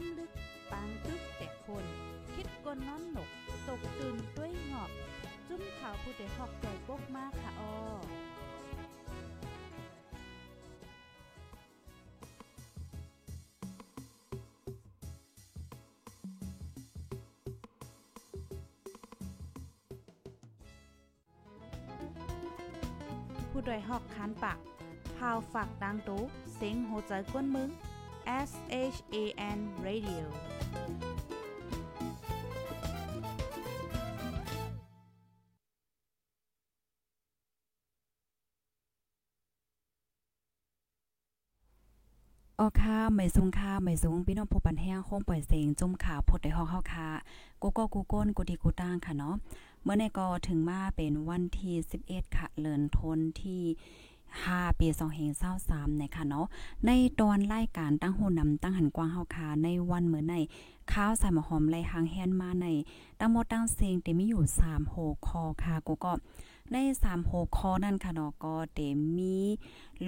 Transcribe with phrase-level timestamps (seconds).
[0.00, 0.30] ามลึก
[0.70, 1.84] ปางตึกแต่คน
[2.34, 3.28] คิดกนน้อนหนก
[3.68, 4.90] ตกตื่นด้วยหงอบ
[5.48, 7.72] จุ้มข่าวผู้ใดหอกใจปกมากค่ะออ
[23.50, 24.58] ผู้ดยหอกคานปาก
[25.16, 26.22] พาวฝากดังตู้
[26.54, 27.70] เสียงโหใจกวนมึง
[28.48, 29.24] S H A
[29.56, 30.24] N Radio
[42.62, 47.08] ออค่ะไม่สูงค่ะไม่สูงพี่น้องผู้ปันแห้งโค้งปล่อยเสียงจุ่มข่าวพดได้ห้องเฮาค่ะ
[47.62, 49.34] กูก็กูก้นกูดีกูตั้งค่ะเนาะ
[49.82, 51.74] เมื่อในก็ถึงมาเป็นวันที่
[52.06, 53.62] 11 ค่ะเลินทนที่
[54.38, 54.88] 5 ปี
[55.44, 56.46] 2023นะคะเนาะ
[56.86, 60.34] ในตอนรายการตั้งหูนำตั้งหันกว้างเฮาค่ะในวันเมื่อใน
[60.92, 62.66] ข้าวใส่หมหอมไหลหางแฮนมาใน
[63.20, 64.94] ตั้งหมดตั้งเสียงที่มีอยู่3โห
[65.26, 66.12] คอค่ะกูก็
[66.72, 68.78] ใน3โหคอนั่นค่ะเนาะก็เต
[69.16, 69.36] มี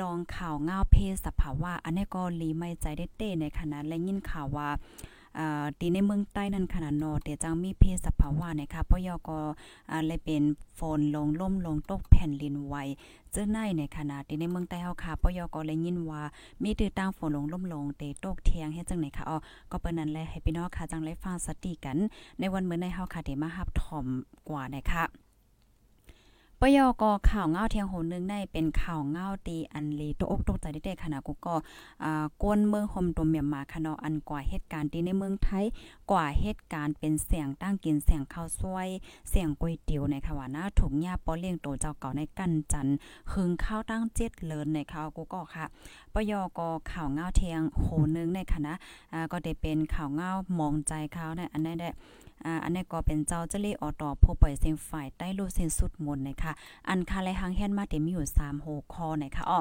[0.00, 4.68] ลองข่าวเงาเพศสภาวะอันนี้ก็ลีไม่ใจได้เต้ในขณะและยินข่าวว่า
[5.80, 9.38] ตีในเมืองใต้นั่นขนาดนอแต่จังมีเพศสภาวะนะคะปยก็
[9.90, 10.42] อ่าเลยเป็น
[10.78, 12.74] ฝนลงล่มลงตกแผ่นดินไหว
[13.32, 16.22] เจ้าในในขณะที่ในเมืองใต้เฮาค่ะปยก็เลยยินว่า
[16.62, 19.36] มีตือตั้งฝนลงล่มลงเตตกเทียงให้จังไหนค่ะอ๋อ
[19.70, 21.98] ก็เปิ้นนั้นแหละให้พี่น้องค่ะจังได๋ฟังสติกัน
[22.38, 24.06] ในวันเมื่อในเฮาค่ะที่มาหับถอม
[24.48, 25.21] กว่านะคะ
[26.64, 31.54] ปยกข่าวเงาเทียงโหนึงในเป็นข่าวเงาตีอันลีตกอกตกใจได้ขนาดกูก็
[32.04, 35.64] อ่าก้นเมืองคมตัวเมียมาคะเนาะอันกว่าเหตุการณ์ที่ในเมืองไทย
[36.10, 38.88] กว่าเหตุการณ์เป็นเสียงตั้งกินเสียงข้าวซวย
[39.30, 42.88] เสียงก๋วยเตี๋ยวในค่ะว่านะถุงยาปอเลี้ยงโตเจ้าเก่าในกันจัน
[43.32, 45.64] หึงข้าวตั้งเจ็ดเลินในข่าวกูก็ค่ะ
[46.14, 46.60] ปยก
[46.92, 48.72] ข่าวเงาเทียงโหนึงในคณะ
[49.12, 51.90] อ่าก็ได้เป็นข่าวเงามองใจเขาในอันนั้นได้
[52.44, 56.52] อ่าอันนี้ก็เป็นเจ้าเจลี่ออตอผู้ปล่อยเสียงฝ่ายใต้รูเส้นสุดมนนะคะ
[56.88, 59.60] อันคาไลหังแฮนมาเต็มอยู่3โหคอนะคะอ้อ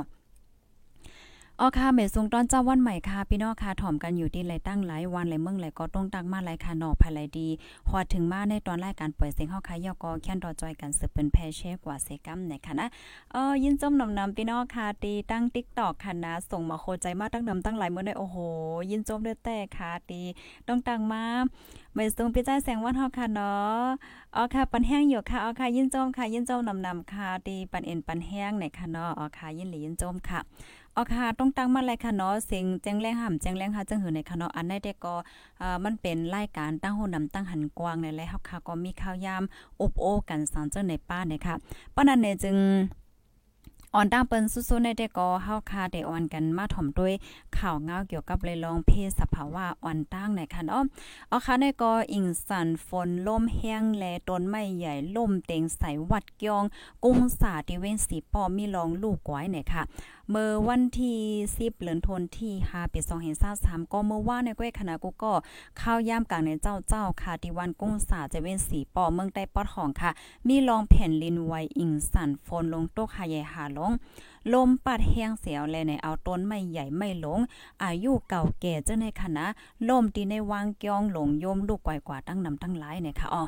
[1.59, 7.47] อ๋อค่ะเมซุงตอนเจ้าวันใหม่ค่ะ พี่น้องค่ะถ่อมกันอยู่ที่ไรตั้งหลายวันหลายเมืองหลายก็ต้องตักมาหลายค่ะนอกภายหลายดี
[7.89, 12.87] ฮอดถึงมาในตอนรายการปล่อยเสียงเฮาค่ะยอก็แค่นรอจอยกันสืบเป็นแพเช่กว่าเซกัมในค่ะนะ
[13.31, 18.37] เออยินจมนำนำพี่น้องค่ะตีตั้ง TikTok ค่ะนะส่งมาโคใจมาตั้งนำตั้งหลายเมื้อได้โอ้โห
[18.91, 20.21] ยินจมด้อแต่ค่ะตี
[20.67, 21.23] ต้องตั้งมา
[21.93, 23.85] เมซุงพี่จ้าแสงวันเฮาค่ะเนาะ
[24.35, 30.39] อ๋อค่ะปันแห้งอยู่ค่ะอ๋อค่ะยินจมค่ะยินจมนำนำค่ะตีปันเอ็นปันแห้งในค่ะเนาะอ๋อค่ะยินหลียินจมค่ะ
[30.95, 35.13] อ๋อค่ะต้องตั้งมาเลยค่ะเนาะเสียงแจ้งแรงห่ำแจ้งแรงหาจังหือในค่ะเนาะอันในแต่ก็
[35.61, 39.43] อ่ามันเป็นรายการตั้งโหนำตั้งหันกว้างในแลเฮาค่ะก็มีข่าวยาม
[39.81, 41.55] อบโอกันสอนเจ้าในป้าเนี่ยค่ะ
[41.95, 42.57] ปานนั้นเนี่ยจึง
[43.95, 47.13] ออนตั้งเปิ้นสู้ๆในแต่ก็เฮาคาได้ออนกันมาถ่อมด้วย
[47.57, 50.83] ข่าวเงาเกี่ยวกับเลยลองเพศสภาวะอ่อนตั้งในค่ะเนาะ
[51.27, 56.63] เอาค่ะในก็อิงสันฝนล่มแห้งแลต้นไม้ใหญ่ล่มเต็งใสวัดยอง
[57.03, 59.81] กุ้งสาที่เว้นสีปอมีรองลูกก้อยเนี่ยค่ะ
[60.33, 61.19] เมื่อวันที่
[61.53, 62.99] 10เหลือนทนที่5ปี
[63.41, 65.33] 2023ก็เมื่อว่าในก้อยคณะกูก็
[65.77, 70.11] เข้าวยามกลางในเจ้าเจ้าค่ะที่วันกุ้งสาจะเว้นสีปอเมืองใต้ปอดของค่ะ
[70.47, 73.91] มีรองแผ่นลินไวอิงสันฝนลงตกหาใหญ่หาลง
[74.53, 77.39] ลมปัดแห้งเสียวแลในเอาต้นไม่ใหญ่ไม่หลง
[77.83, 79.45] อายุเก่าแก่เจ้าในคณะ
[79.89, 83.43] ลมตีในวางกยองหลงโยมลูกกว่กว่าตั้งนำตั้งหลายเนี่ยค่ะอ๋อ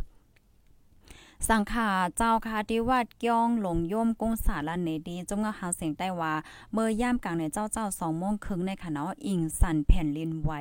[1.49, 6.33] สังขาเจ้าค่ะที่วัดก้องหลงโยมกงสาลันเนดีจงหาเสียงได้ว่า
[6.73, 10.51] เมื่อย่ามกลางในเจ้าเจ้าสองโมงครึ่งในค่ะเนาะอิงสันแผ่นลินไหว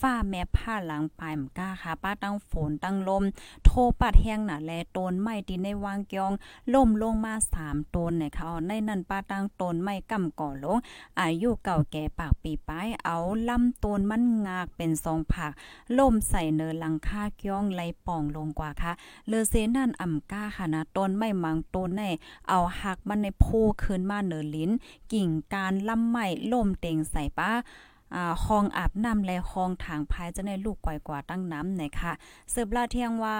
[0.06, 3.22] ้าแม่ผ้าหลังปลายมก้าค่ะ ป้าตั้งฝนตั้งลม
[3.64, 6.32] โทปัดแห้งหนาแลต้นไม้ที่ในวางกอง
[6.74, 10.78] ล่มลงมาสามต้นเนี่ยค่ะในนั้นป้าตั้งต้นไม้กำก่อลง
[11.20, 13.16] อายุเก่าแก่ปากปีป้ายเอา
[13.48, 15.52] ลำต้นมันงากเป็นทรงผัก
[15.98, 18.92] ล่มใส่เนินหลังคาก้องไหลป่องลงกว่าค่ะ
[19.28, 22.02] เลอเซนั่นอ่ำก้าค่ะนะต้นไม่มังต้นใน
[22.48, 23.46] เอาหักมันในโพ
[23.84, 24.70] ขึ้นมาเหนือลิ้น
[25.12, 27.52] กิ่งการลำไม้ล่มเต็งใส่ป้า
[28.14, 32.12] อ่าห้องอาบน้ำและห้องถางภายจะในลูกก่อยกว่าตั้งน้ำเนี่ยค่ะ
[32.50, 33.38] เสิบลาเทียงว่า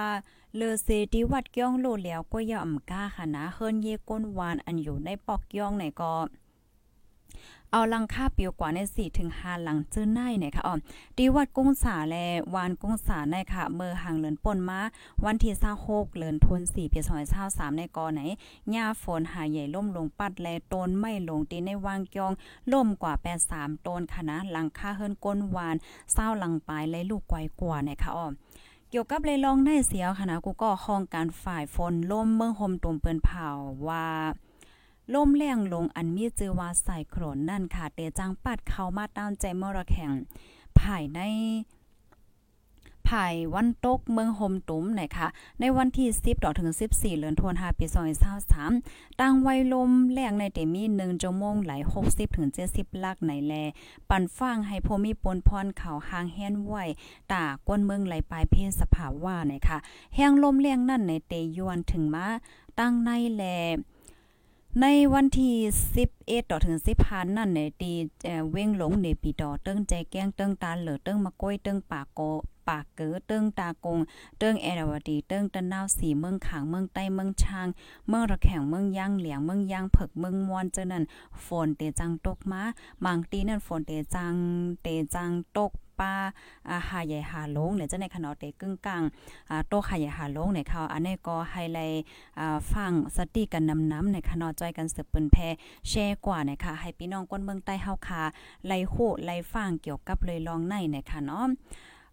[0.55, 6.13] เลอเซติวัดย่องโลแล้วก็ย่อมก้าค่ะนะเฮิรนเยก้นวานอันอยู่ในปอกย่องไหนก็
[7.73, 10.75] เอาลังค่าเปียวกว่าใน4ถึง5หลังเจอในเนี่ยค่ะอ๋อ
[11.17, 12.25] ดีวัดกุ้งสาและ
[12.55, 14.79] วานกุ้งสาในค่ะเมื่อห่างเลินป่นมา
[15.25, 15.53] วันที่
[15.85, 16.99] 26เลินทวน4ปี
[17.39, 18.21] 2023ในกอไหน
[18.71, 22.33] หญ้าฝนหาใหญ่ล่มลงปัดแลต้นไม่ลงตีในวางกยอง
[22.73, 23.13] ล่มกว่า
[23.49, 25.75] 83ต้นค่ะนะหลังค่าเฮิรนก้นวาน
[26.13, 28.27] เศร้าหลังปลายและลูกไกวกว่าเนี่ยค่ะอ๋อ
[28.89, 33.47] เกี่ยวกับเลยลองได้เสียวค่ะนะกูก็ห้องการฝ่ายฝนล่มเมืองโฮมตุ่มเปิ้นเผา
[33.87, 34.05] ว่า
[35.13, 40.11] ล่มแรงลงอันมีจือว่าใส่โครนนั่นค่ะเตจังปัดเข้ามาตามใจมรแข่ง
[40.79, 41.19] ภายใน
[43.07, 45.27] ภายวันตกเมืองโฮมตุ้มนะคะ
[45.59, 47.85] ในวันที่ 10ต่อถึง 14เดือนธันวาคมปี
[48.53, 51.73] 2023ตั้งไวลมแรงในเตมี1ชั่วโมงไหล
[52.05, 53.53] 60ถึง70 ลักในแล
[54.09, 56.83] ปันฟังให้พมีปนพรเขาหางแฮนไว้
[57.31, 59.77] ตาก้นเมืองไหลปลายเพศสภาว่านะคะ
[60.15, 62.27] แห้งลมแรงนั่นในเตยวนถึงมา
[62.79, 63.43] ตั้งในแล
[64.81, 65.55] ในวันที่
[66.03, 67.91] 11 ต่อถึง 15 นั่นในตี
[68.51, 72.19] เว้งหลงในปีต่อเติ้งใจแก้งเติ้งตาเหลือเติ้งมะก้อยเติ้งปากโก
[72.69, 73.99] ปากเก๋อเติ้งตากง
[74.39, 77.67] เติ้งแอรวดี เติ้งตะนาวสีเมืองขางเมืองใต้เมืองชาง
[78.07, 81.03] เมืองระแข่งเมืองย่างเหลียงเมืองย่างเผิกเมืองมวนเจนั้น
[81.45, 82.61] ฝนเตจังตกมา
[83.05, 84.33] บางตีนั่นฝนเตจัง
[84.81, 86.15] เตจังตกป้า
[86.71, 89.03] อาหาใหญ่หาลงเนี่ยจะในขนอเตกึ่งกลาง
[89.49, 92.03] อ่าโตขายหญ่หาลงเนี่ยเขาอันนี้ก็ไฮไลท์
[92.39, 95.37] อ่าฟังสติกันนำน้ำในขนอจอยกันสืบปิ้นแพ
[95.89, 98.23] แชร์กว่านะคะให้พี่น้องคนเมืองใต้เฮาคา
[98.67, 98.95] ไล่โห
[99.25, 101.47] ไล่ฟังเกี่ยวกับเลยลองในนะคะเนาะ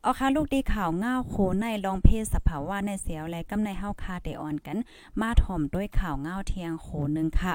[0.06, 4.78] เอาค่ะลูกดีข่าวง่าวโคในลองเพศสภาวะในเสียวและกำในเฮาคาเตออนกัน
[5.20, 7.54] มาถ่อมด้วยข่าวง่าวเทียงโคนึงค่ะ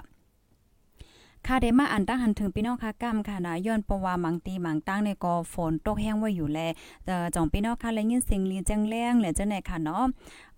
[1.48, 6.59] ค่ะเดมาอันตั้งหันถึงพี่น้องค่ะกำค่ะนะย้อนปวามังตีมังตั้งในกอฝนตกแห้งไว้อยู่แล
[7.06, 10.04] เอ่อจ่องพี่น้องค่ะและยินเสียงลีจังแรงแหละจังไหนค่ะเนาะ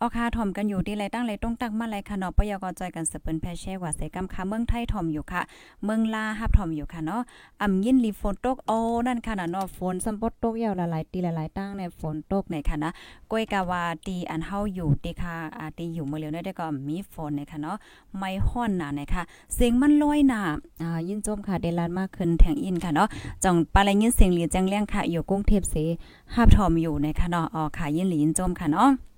[0.06, 5.42] ออคาถ่อมกันอยู่ที่ไรตั้งไรต้องตักมาไรค่ะเนาะปยกจอยกันสเปินแพเช่ว่าเสกำค่ะเมืองไทยถ่อมอยู่ค่ะ
[5.86, 7.22] เมืองลาฮับถ่อมอยู่ค่ะเนาะ
[7.62, 8.78] อ่ำยินลีฝนตกโอ้
[9.08, 12.90] นั่นค่ะนะเนาะฝนสัมปดตกยาวหลายตีหลายตั้งในฝนตกในค่ะนะ
[13.32, 17.76] ก้อยกาวาตีอันเฮาอยู่ตีค่ะอาตีอยู่เมื่อเร็วได้ก็มีฝนในค่ะเนาะ
[18.18, 19.24] ไม่ฮ้อนหนาในค่ะ
[19.54, 20.42] เสียงมันลอยหนา
[20.82, 23.08] อ่ายินจมค่ะเดลานมากขึ้นแทงอินค่ะเนาะ
[23.44, 25.76] จ่องปลาไหลยินเสียงหลีแจ้งเลี้ยงค่ะอยู่กรุงเทพเส
[26.36, 29.13] ฮับถ่อมอยู่ในค่ะเนาะอ๋อค่ะยินหลียินจมค่ะเนาะ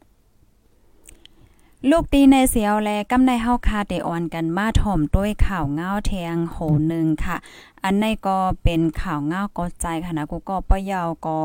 [1.89, 6.57] ลูกตีในเสียวแลกำในเฮาคาเตออนกันมาถ่อมด้วยข่าวเงาแทงโห
[6.91, 7.37] นึงค่ะ
[7.87, 11.37] อันในก็เป็นข่าวเงาก็ใจค่ะนะกูก็ป้อยาวก็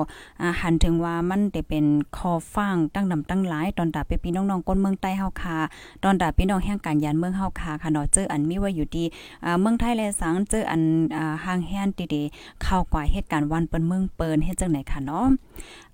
[0.61, 1.85] หันถึงว่ามันจะเป็น
[2.17, 5.57] คอฟังตั้งดำตั้งหลายตอนตาไปพี่น้องๆก้นเมืองใต้เฮาคา
[6.03, 9.05] ตอนตาพี่น้องแห่งการยานเมืองเฮาคาค่ะเนาะเจออันมีว่าอยู่ดี
[9.61, 10.83] เมืองไทยแลสังเจออัน
[11.45, 15.27] ห่างแฮนติๆเข้ากว่าเหตุการณ์วันเปิ้นเมืองเปิ้นเฮ็ดจังไหนค่ะเนาะ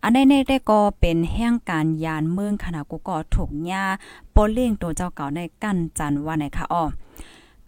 [0.02, 3.84] อันในในได้ก็เป็นแห่งการยานเมืองขนาดกูก็ถูกญา
[4.32, 6.84] โปเลี้ยงตัวเจ้าเก่าในกั้นจันว่าไหนคะอ้อ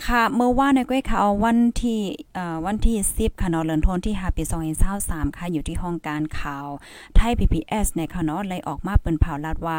[0.06, 2.00] ค่ะเมื่อว่าในก้อยค่ะวันที่
[2.34, 4.42] เอ่อวันที่10ค่ะเนาะเลือนทนที่5ปี
[4.90, 6.66] 2023ค่ะอยู่ที่ห้องการข่าว
[7.14, 9.78] ไทย PPS ในค่ะเนาะไล่ออกมาเปิ้นเผาลาดว่า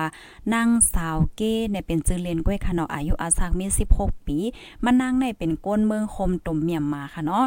[0.54, 3.66] นางสาวเก้ในเป็นจื่อเลนก้อยค่ะเนาะอายุอาสักมี
[3.98, 4.38] 16ปี
[4.84, 7.46] มานั่งในเป็นก้นเมืองคมตุ่มเมียมมาค่ะเนาะ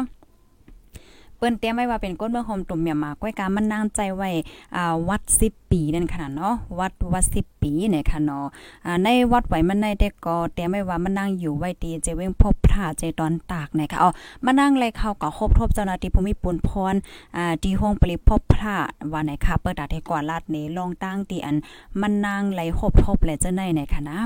[1.37, 4.29] เปิ้นเตรียมไว้ว่าเป็นก้นเมืองโฮมตุ่มเมียมาก้อยกามันนางใจไว้
[4.75, 8.45] อ่าวัด 10 ปีนั่นขนาดเนาะวัดวัด 10 ปีเนี่ยค่ะเนาะ
[8.85, 14.09] อ่าในวัดไหว้มันในได้ก็เตรียมไว้ว่ามันนั่งอยู่ไว้ตีเจเว้งพบพระเจตอนตากนี่ยค่ะอ๋อ
[14.45, 16.95] มานั่งเลยเขาก็ครบทบเจ้าหน้าที่ภูมิปุนพร
[17.35, 18.75] อ่าที่ห้องปริพบพระ
[19.11, 21.55] ว่าไหนค่ะเปิดดาให้กว่าลาดนี้ลองตั้งตีอัน
[22.01, 24.19] มันนั่งไหลครบทบเลยเจ้าในนี่ยค่ะนะ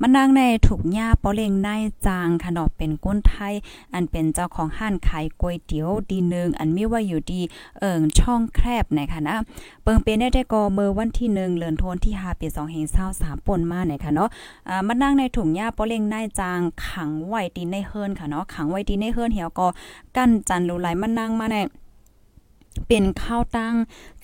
[0.00, 3.54] มันนั่งในถูกหญ้าปอเล่งนาจางคะเนาะเป็นก้นไทย
[3.94, 7.40] อันเป็นเจ้าของห้านขายก๋วยเตี๋ยวดีนึงอันมีว่าอยู่ดี
[7.80, 9.36] เอิงช่องแคบนะคะนะ
[9.82, 12.46] เปิงเป็นได้ก็เมื่อวันที่1เดือนธันวาคมที่5ปี
[12.90, 14.28] 2023ป่นมาเนี่ยค่ะเนาะ
[14.86, 19.66] มานั่งในถุงหญ้าปอเล่งนายจางขังไว้ตีในเฮิรนค่ะเนาะขังไว้ตีในเฮิรนเหี่ยวก็
[20.16, 21.58] กั้นจันรูไหลมานั่งมาใน
[22.88, 23.74] เป็นข้าวตั้ง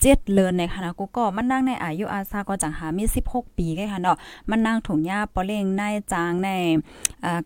[0.01, 4.17] เจ็ดเลินในคณะกูก็มันนั่งในอายุอาซาก็จังหามี 16 ปีไงค่ะเนาะ
[4.49, 6.49] มันนั่งถุงหญ้าปอเล่งนายจางใน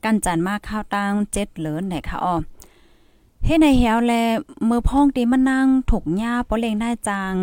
[0.04, 2.36] กั้นจันมากข้าวตั้งเจ็ดเลินไหนค่ะอ๋อ
[3.46, 4.14] เฮ็ดในแฮวแล
[4.70, 7.36] มือพ้องตีมันนั่งถกหญ้าปอเลงได้จัง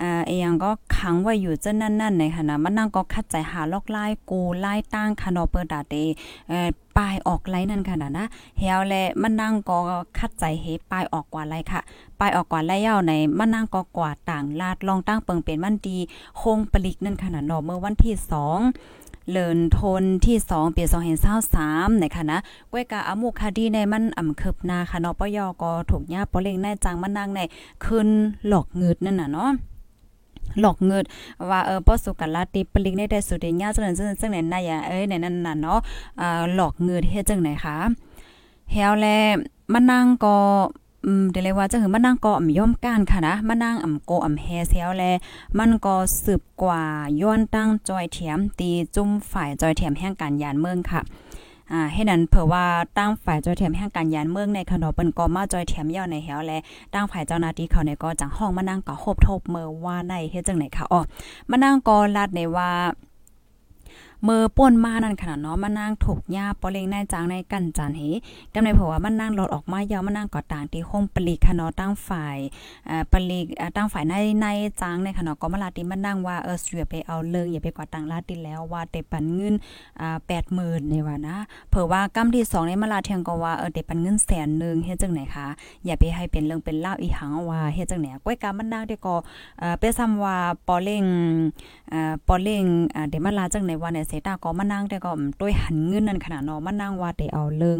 [0.00, 5.94] อ่าเอียงก็ขังไว้อยู่เจ้านั่นๆในค่ะนะมันนั่งก็คัดใจหาลอกไลายกูไล่ตั้งคานอเปิดดาเต
[6.48, 8.26] เอ่อปลายออกไลนั่นค่ะนะนะ
[8.58, 9.78] เฮวแลมันนั่งก็
[10.18, 11.80] คัดใจเฮปลายออกกว่าไรค่ะ
[12.20, 15.98] ปลายออกกว่าไรยาวในมันนั่งก็กว่าต่างลาดลองตั้งเปิงเป็นวันดี
[16.40, 20.82] คงปลิกนั่นค่ะนะเนาะเมื่อวันที่2 เลินทนที่2ปี
[21.42, 22.38] 2023นะคะนะ
[22.70, 27.40] ก้วยกาอามุคดีในมันอ่ำคืบนาค่ะเนาะปยอก็ถูกญาปอเล็งในจังมันนางใน
[27.84, 28.08] ขึ้น
[28.48, 29.50] หลอกเงืดนั่นน่ะเนาะ
[30.60, 31.04] หลอกเงิด
[31.50, 35.78] ว่าเออป้อสุกัลาติปลิกได้ได้สุดญาจังนั้นจังไหนนายเอ้ยในนั้นน่ะเนาะ
[36.20, 37.76] อ่าหลอกเงิดเฮ็ดจังไหนคะ
[38.72, 39.06] แฮวแล
[39.72, 40.36] มันนั่งก็
[41.04, 45.04] อืมเดี๋ยวเลยว่าจะหือมานั่งก็อ่ำย่อมก้านค่ะนะมานั่งอ่ำโกอ่ำแฮเซียวแล
[45.58, 46.82] มันก็สืบกว่า
[47.20, 51.00] ย้อนตั้งจอยเถียมตีจุ่มฝ่ายจอยเถียมแห่งการยานเมืองค่ะ
[51.72, 52.64] อ่าให้นั้นเผื่อว่า
[52.98, 56.52] ตั้งฝ่ายจอยเถียมแห่งการยานเมืองในขนมเปิ้นก็มาจอยเถียมย่อในแหวแล
[56.94, 61.00] ตั้งฝ่ายเจ้าหน้าที่เขาในก็จังห้องมานั่งก็โคบทบเมื่อว่าในเฮ็ดจังไหนค่ะอ๋อ
[61.50, 62.70] มานั่งก็ลาดในว่า
[64.26, 68.02] เมื่อป่นมานั่นขนาดเนาะมานั่งถูกหญ้าปอเลงในจางในกันจานเฮ
[68.54, 72.36] กำในเพราะว่ามันนั่งรถออกมายาวมานั่งก่อต่างที่ห้องปลีกค่ะเนาะตั้งฝ่าย
[72.86, 74.46] เอ่าปลีกตั้งฝ่ายในใน
[74.80, 79.54] จางในค่ะเนาะก็มาลาติมันนั่งว่าเออเสียไปเอาเลยอย่าไปกว่าต่างลาติแล้วว่าเตปันเงิน
[80.00, 80.16] อ่า
[80.54, 81.36] 80,000นี่ว่านะ
[81.70, 85.46] เผื่อว่ากำที่2ในมาลาเทียงก็ว่าเออเตปันเงินแสนนึงเฮ็ดจังไหนคะ
[85.84, 89.14] อย่าไปให้เป็นเรื่องเป็นเล่าอีหังว่าเฮ็ดจังไหนก้อยกามันนั่งที่ก็
[89.58, 91.04] เอ่อเปซ้ำว่าปอเล่ง
[91.92, 92.64] อ่าปอเล่ง
[92.94, 97.78] อ่าเดมาลาจังไหนว่าเนี่ยเสตาก็มานั่งแต่ก็ต้วยหันเงินนั่นขนาดเนาะมานั่งว่าแต่เอาเรื่อง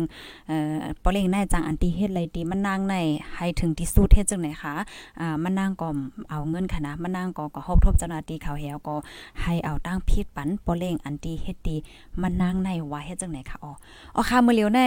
[0.49, 2.95] เอ่อปอเล่งในจังอันที่เฮ็ดไรดีมานั่งใน
[3.35, 4.75] ให้ถึงที่สุดเฮ็ดจังไหนคะ
[5.21, 5.89] อ่ามานั่งก็
[6.31, 8.95] เอาเงินขนาดมานั่งก็ก็ฮบทบเจ้าหน้าที่เขาแฮวก็
[9.43, 11.77] ให้เอาตั้งพิษปันปอเล่งอันที่เฮ็ดดี
[12.23, 13.73] มานั่งในว่าเฮ็ดจังไหนคะอ๋อ
[14.17, 14.81] อ๋อค่ะมื้อเรียวใน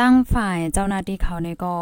[0.00, 1.74] ตั้งฝ่ายเจ้าหน้าที่เขาในี่ยก็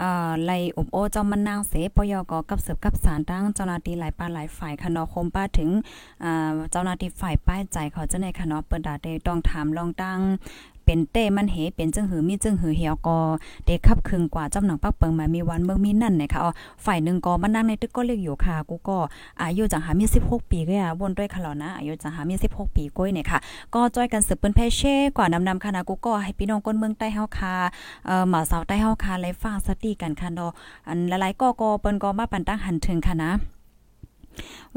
[0.00, 5.70] อ่าไล่อบโอเจ้ามันนางเสปยกกับเสืบกับสารตั้งเจ้าหน้าที่หลายป้าหลายฝ่ายคณะคมป้าถึง
[6.24, 10.20] อ่าเจ้าหน้าที่ฝ่ายป้ายใจเขาจะในคณะเปิดดาเด้ต้องถามลองตั้ง
[10.84, 13.18] เป็นเต้มันเหเป็นจึงหือมีจึงหือเหี่ยวก็
[13.64, 16.50] เด็กขับคึงกว่าจำหนังปักเปิงมามีวันเมืองมีนั่นนะคะอ๋อ
[16.84, 18.96] ฝ่ายหนึ่งก็มานั่งในตึกก็เรียกอยู่ค่ะกูก็
[19.40, 23.38] อายุจังหามี16 ปีก็อะวนด้วยค่ะแล้วนะอายุจังหามี16 ปีก้อยเนี่ยค่ะ
[23.74, 27.54] ก็จอยกันสืบเปิ้นแพ่เช่กว่านำนำคณะกูก็ให้พี่น้องคนเมืองใต้เฮาค่ะ
[28.06, 30.52] เอ่อหมาสาวใต้เฮาค่ะไลฟ้าสติกันค่ะเนาะ
[30.88, 33.32] อันหลายๆก็ก็เปิ้นก็มาปันตั้งหันถึงค่ะนะ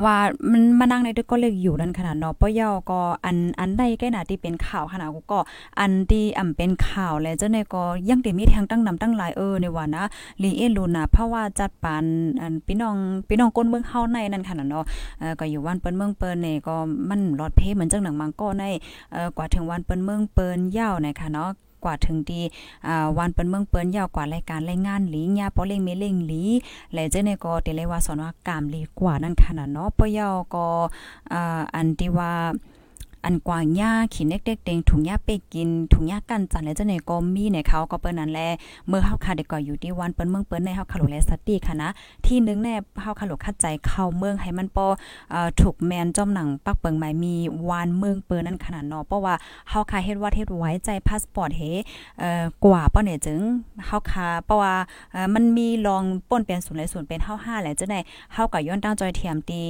[0.04, 0.16] ว่า
[0.52, 5.40] มันมานั่งในตึกก็เลยอยู่นั่นขนาดเนาะปยอก็อันอันใดแก่หนาที่เป็นข่าวขนาดกูก็
[5.80, 10.04] อันที่อ่ำเป็นข่าวแล้วเจ้าในก็ยังได้มีแทงตั้งนำตั้งหลายเออในว่านะ
[10.42, 12.06] ลีเอลูนะเพราะว่าจัดปาน
[12.42, 12.96] อันพี่น้อง
[13.28, 14.86] พี่น้องก้นเมืองเฮาในนั่นขนาดเนาะ
[15.20, 16.76] เออก็อยู่วันเปิ้นเมืองเปิ้นนี่ยก็
[17.10, 18.64] มันรอดเพเหมือนจังหนังมังก็ใน
[19.12, 21.52] เออกว่าถึงวันเปิ้นเมืองเปิ้นยาวนะคะเนาะ
[21.84, 22.42] กว่าถึงดี
[22.88, 26.44] อ่าวันเปิ้นเมืองเปิ้นยาวกว่ารายการรายงานหลีญาปอเล่งเมเล่งหลี
[26.94, 30.66] และเจ้าเนก็เตเลยว่าสอนว่ากามลีกว่านั่นขนาดเนาะปยอก็
[31.34, 32.34] อ่าอันที่ว่า
[33.26, 38.40] อันกว่างหญ้าขี้เด็กๆเต็งถุงหญ้าไปกินถุงหญ้ากันจันและเจ้าเนี่ยก็มีในเขาก็เปิ้นนั้นแล
[38.88, 41.90] เมื่อเฮาค่ะเด็กก็อยู่ที่วันเปิ้นเมืองเปิ้นในเฮาคาโลแลสติค่ะนะ
[42.26, 44.88] ที่นึงแน่เฮาคาโลคัดใจเข้าเมืองให้มันปอ
[45.32, 47.34] เอ่อถูกแมนจอมหนังปักเปิงหมายมี
[47.70, 49.36] วานเมืองเปิ้นนั่นขนาดเนาะเพราะว่า
[49.70, 51.62] เฮาค่ะเฮ็ดว่าเฮ็ดไว้ใจพาสปอร์ตเฮ
[52.20, 53.40] เอ่อกว่าป้อเนี่ยจึง
[53.86, 54.76] เฮาคาเพราะว่า
[55.12, 58.00] เอ่อมันมีรองป่นเป็นศูนย์และศูนย์เป็นเฮา5แหละจังได๋
[58.34, 59.62] เฮาก็ย้อนตั้งจอยเทียมตี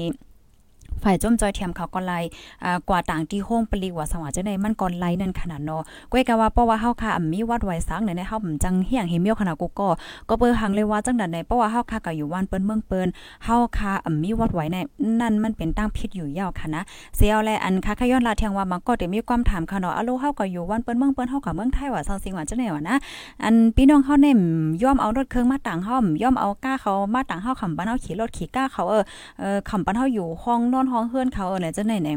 [1.03, 2.19] ฝ่ายจมจอยเทียมเขาก็ไล่
[2.63, 9.87] อ่ากว่าต่างที่โฮงปลีว่าสว่าจังได๋มันก่อนไล่นั่นขนาดเนาะก้อยกะว่าเพราะว่าเฮาค่ะมีวัดไว้สังในเฮาบ่จังเฮียงเฮเมียวขนาดกูก็
[10.29, 13.07] ก็เปิ้หังเลยว่าจังได๋เพราะว่าเฮาค่ะก็อยู่วันเปิ้นเมืองเปิ้น
[13.45, 13.91] เฮาค่ะ
[14.23, 14.77] มีวัดไว้ใน
[15.21, 16.81] นั่นมันเป็นตั้งพิษอยู่ยาวค่ะนะ
[17.15, 22.95] เสียวแลอันค่ะขย้อนลาเทียงว่ามันก็ได้มีความถามค่ะเนาะอะโลเฮาก็อยู่วันเปิ้นเมืองเปิ้นเฮาก็เมืองไทยว่าซังสิงว่าจังได๋ว่านะ
[23.43, 24.35] อันพี่น้องเฮาเนี่ย
[24.83, 29.03] ย่อมเอารถเครื่องมาต่างเฮาย่อมเอาก้าเขามาต่างเฮาขำบ้านเฮาขี่รถขี่ก้าเขาเออ
[29.39, 32.09] เออขำบ้านเฮาอยู่ห้องนอนห้องเฮือนเขาเออไหละจังไหนไหน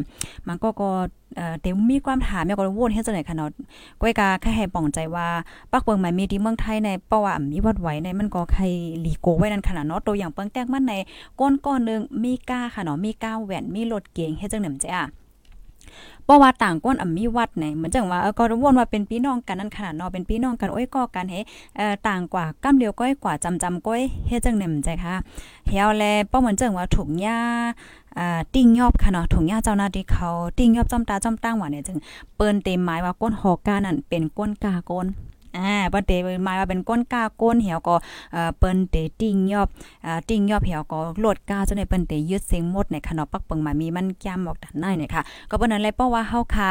[0.48, 0.90] มันก็ก็
[1.36, 3.50] เอ่อเต็มมีความถามแม่ก็วนเฮ็ดจังไหนค่ะเนาะ
[4.00, 5.28] ก้อยกาแค่ให้ป่องใจว่า
[5.72, 8.62] ปักเปิงหมายมีที่เมืองไทยในเปราะว่ามีวัดไว้ในมันก็ใคร
[9.00, 10.92] หลีโกไว้นั่นขนาดเนาะตัวอย่างเปิงแตกมันใน
[11.40, 15.02] ก้นก้อนนึงมีก้าค่ะเนาะมีก้าแหวนมีรถเก๋งเฮ็ดจังได๋จ้ะ
[16.24, 21.34] เพราะว่าต่างก้นอ่ำมีวัดไหนเหมือนจังว่าก็วนว่าเป็นพี่น้องกันนั่นขนาดนอเป็นพี่น้องกันโอ้ยก็กันเฮ
[22.08, 25.14] ต่างกว่าก้ามเดียวก้อยกว่าจำจำก้อยเฮ็ดจังแหนมใจค่ะ
[25.68, 27.38] เฮียวแลป้อเหมือนจังว่าถุงหญ้า
[28.18, 31.98] อ่าติ้งยอบค่ะเนาะถุงยาเจ้าหน้าที่เขาติ้งยอบจ้อมตาจ้อมตั้งว่าเนี่ยจึง
[32.36, 35.06] เปิ้นเต็มหมายว่าก้นหอกกานั่นเป็นก้นกาก้น
[35.58, 36.12] อ่าเปิ้นเต
[36.44, 37.94] หมายว่าเป็นก้นกาก้นเหี่ยวก็
[38.32, 39.68] เอ่อเปิ้นเตติ้งยอบ
[40.06, 46.70] อ่าติ้งยอบเหี่ยวก็โลดกาจนในเปิ้นเตยึดเสียงหมดในขนมปักเปิงมามีมันย่ำออกด้านในเนี่ยค่ะก็เปิ้นนั้นเลยเพราะว่าเฮาค่ะ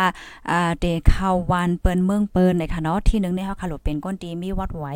[0.51, 4.93] อ่าเตเข้าวันเปิ้นเมืองเปิ้นในค่ะเนาะที่1ในเฮาค่ะโหลดเป็นก้นตีมีวัดไว้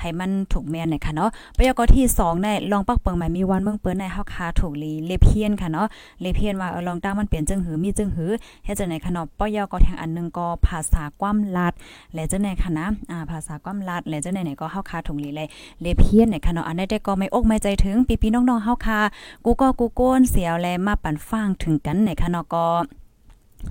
[0.00, 5.86] ให้มันถูกแม่นในค่ะเนาะประโยคที่2ในลองปักเปิงมามีวันเมืองเปิ้นในเฮาค่ะถูกลีเลเพียนค่ะเนาะ
[6.20, 8.30] เลเพียนว่าเออลองตั้งมันเปลี่ยนจึงหือมีจึงหือ
[8.64, 11.72] เฮ็ดจังได๋ค่ะเนาะปยก็ทางอันนึงก็ภาษาความลัด
[12.14, 15.48] และจังได๋ค่ะนะอ่าภาษาความลัดและจังไหนๆก็เฮาค่ะถูกลีเลย
[15.82, 19.00] เลเพียนในค่ะเนาะอันใดแต่ก็ไม่อกไม่ใจถึงพี่ๆน้องๆเฮาค่ะ
[19.44, 22.66] กูก็กูโกนเสียวแลมาปั่นฟังถึงกันในค่ะเนก็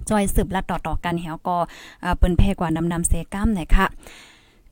[0.09, 1.57] จอยสืบลัดต่อๆกันเฮาก็
[2.17, 3.87] เปิ้นแพกว่านำนำเซกัมเนี่ยค่ะ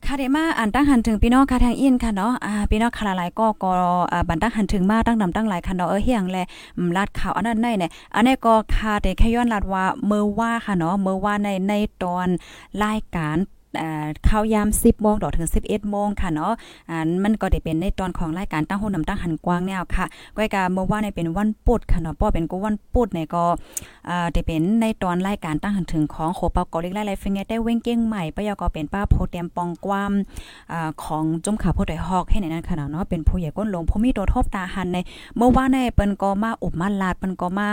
[0.08, 3.70] ค่ะเดมาอ่านตั้งหันถึงพี่น้องค่ะทางอินค่ะเนาะอ่าพี่น้องคาหลายก็ก็
[4.12, 6.38] อ่าบันตั้งหันถึงมาตั้งนำตั้งหลายค่ะเนาะเออเฮียงแล
[6.96, 11.72] ลาดข่าวอันนั้นในเนี่ยอันนี้ก็ค่ะแต่แค่ย้อนลาดว่าเมื่อว่าค่ะเนาะเมื่อว่าในใน
[12.02, 12.28] ตอน
[12.82, 13.36] รายการ
[14.28, 16.52] ข้าวยาม10โมงดอกถึง 11โมงค่ะเนาะ
[16.90, 20.04] อ่ามันก็ได้เป็นในตอนของรายการตั้งโหนำตั้งหันกว้างแนวค่ะ
[20.36, 23.44] ก้อยกาเมื่อวานในเป็นวันปุดค่ะเนาะป้อเป็นก็วันปุดเนี่ยก็
[24.08, 30.12] อ่าได้เป็นในตอนรายการตั้งหันถึงของโคปาก็เล็กไล่ๆฟิงได้เว้งเก้งใหม่ปยก็เป็นป้าโพเตียมปองกวาม
[30.72, 34.98] อ่าของจุ่มขาโพดอยฮอกให้ในนั้นค่ะเนาะเป็นผู้ใหญ่ก้นลงผู้มีตัวทบตาหันใน
[35.36, 37.68] เมื่อวานในเปิ้นก็มาอุบมาลาดเปิ้นก็มา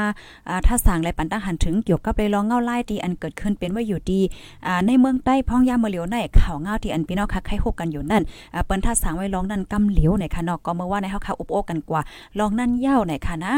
[0.50, 4.22] อ่าถ้าสั่งและปันตั้งหันถึงเกี่ยวกับเลยลองเงาไล่ดีอันเกิดขึ้นเป็นว่าอยู่ดี
[4.67, 8.24] อ่าในเมืองใต้พ้องยามเมืเหลียวในข่าวเงาที่อันพี่น้องคักให้ฮกกันอยู่นั่น
[8.65, 12.01] เปิ้นถ้าสั่งไว้ลองนั่นกำเหลียวในค่ะเนาะก็เมื่อว่าในเฮาค่ะอุบโอกันกว่า
[12.39, 13.53] ลองนั่นเย้าในค่ะนะ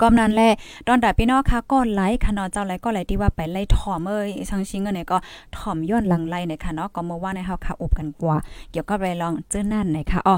[0.00, 0.52] กอมนั้นแหละ
[0.86, 5.18] ตอนดาพี่น้องค่ะก็ไลค์ค่ะเนาะเจ้าไลค์ก็ไลที่ว่าไปไล่ถ่อมเอ้ยชังชิงกันเนี่ยก็
[5.56, 8.36] ถ่อมย้อนหลังไล่เนี่ยค่ะเนาะก็เมื่อว่าในเฮาค่ะอุบกันกว่า
[8.70, 10.36] เกี่ยวกับไรลองเจ้านั่นในค่ะอ๋อ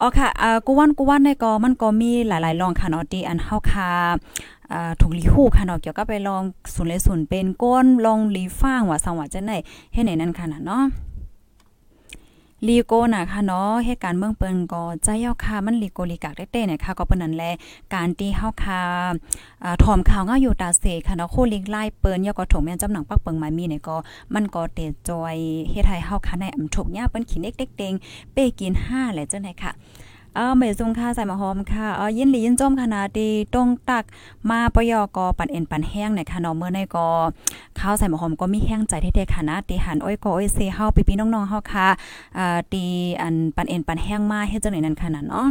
[0.00, 3.90] อ๋อค่ะอ่ากูวันกูวันในก็มันก็มีหลายๆลองค่ะเนาะที่อันเฮาค่ะ
[5.00, 6.42] ถูกลีฮู้ค่ะเนาะเกี่ยวกับไปลอง
[6.74, 9.56] ศูนย์เลศูนย์เป็นก้นลองลีฟ้างว่าสังว่าจังได๋
[9.92, 10.84] เฮ็ดไหนนั่นค่ะเนาะ
[12.66, 17.52] ลีโกน่ะค่ะเนาะเหตุการณ์เมืองเปิ้นก็ใจเยาค่ะมันลีโกลีกากเต้ๆเนี่ยค่ะก็เปิ้นนั่นแหละ
[17.94, 18.82] การที่เฮาค่ะ
[19.64, 23.96] อ่าถอมข่าวเงาอยู่ตาเสค่ะเนาะโคลิงไล่เปิ้นยก็ถงแม่นจำหนังปักเปิงมามีเนี่ยก็
[24.34, 25.36] มันก็เตจอย
[25.70, 27.92] เฮ็ดให้เฮาค่ะในอำทุกยาเปิ้นขี้เน็กเด็กเต็ง
[28.32, 29.72] เป้กิน5แหละจังได๋ค่ะ
[30.38, 34.04] ออเมยซุงค่ะใส่มาหอมค่ะเออยินหลียินจมขนาดดีตรงตัก
[34.50, 37.08] มาปยอกอปันเอ็นปันแห้งเนี่ยค่ะนอเมื่อในกอ
[37.78, 41.88] ข้าวใส่มาหอมก็มีแห้งใจเท่ๆค่ะนะตีหันอ้อยกออ้อยเซเฮาพี่ๆน้องๆเฮาค่ะ
[42.38, 42.84] อ่าตี
[43.22, 45.46] อันปันเอ็นปันแห้งมาเฮ็ดจังไหนนั่นค่ะเนาะ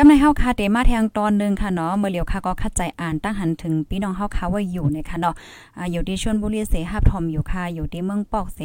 [0.00, 5.34] กำในเฮาคาเตมาแทงตอนนึงค่ะเนาะเมื่อเหลียวค่ะก็คัดใจอ่านตั้งหันถึงพี่น้องเฮาค่ะว่าอยู่ในค่ะเนาะ
[5.92, 8.60] อยู่ที่ชลบุรีเสฮับทอมอยู่ค่ะอยู่ที่เมืองปอกเส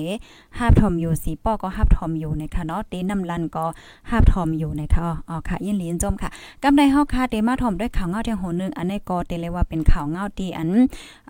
[0.57, 3.65] ฮับทอมอยู่สีปอกก็ฮับทอมอยู่ในค่ะเนาะตีน้ำลันก็
[4.11, 6.29] ฮับทอมอยู่ในค่ะอ๋อค่ะยินลีนจมค่ะ
[6.63, 10.69] กำในเฮาคาเตมาทอมด้วยข่าวเงาเทียงโหนึงอันนี้ก็เตเลยว่าเป็นข่าวเงาที่อัน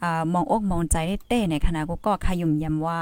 [0.03, 3.00] อ่ามองอกมองใจได้เต้ในขณะกูก็ขยุ่มยำว่า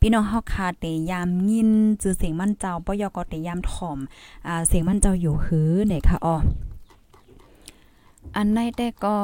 [0.00, 1.70] พี่น้องเฮาคาเตยามยิน
[2.02, 3.98] จือเสียงมันเจ้าปยกเตยามถ่อม
[4.46, 6.36] อ่าเสียงมันเจ้าอยู่หือในค่ะอ๋อ
[8.36, 9.16] อันในแต่ก็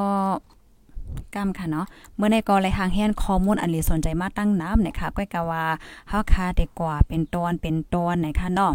[1.34, 1.86] กำค่ะเนาะ
[2.16, 5.64] เมื่อในกอเลยหางแฮนข้อมูลอันลีสนใจมาตั้งน้ำนะคะก้อยกะว่า
[6.08, 8.74] เฮาคาได้กว่าเป็นตอนเป็นตอนนะคะเนาะ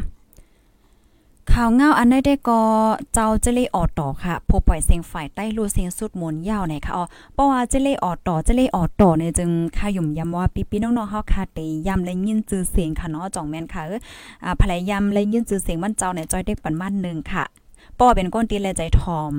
[1.52, 2.62] ข่าวเงาอันได้ได้ก็
[3.14, 13.84] เจ้าเจเล่ออดต่อค่ะผู้ปล่อยเสียงฝ่ายใต้รูเสียงสุดหมุนยาวในค่ะอ๋อเพราะว่าเจเล่ออดต่อเจเล่ออดต่อเนี่ยจึงค่ายุ่มย้ำว่าพี่ๆน้องๆเฮาค่ะเตยำและยินจื่อเสียงค่ะเนาะจ่องแม่นค่ะ
[14.44, 17.44] อ่าภรรยามและยินจื่อเสียงมันเจ้าเนี่ยจอยได้ปันมานึงค่ะ
[18.00, 19.34] ป้อเป็นก้นตีแลใจทอม